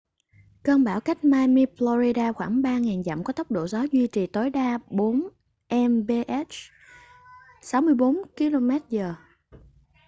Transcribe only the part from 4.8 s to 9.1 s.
40 mph 64 kph